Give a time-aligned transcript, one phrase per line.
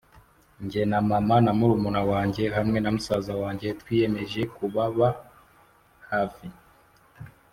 [0.69, 5.07] “Jye na mama na murumuna wanjye hamwe na musaza wanjye twiyemeje kubaba
[6.09, 6.47] hafi